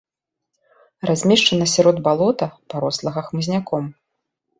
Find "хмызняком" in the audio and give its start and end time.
3.29-3.83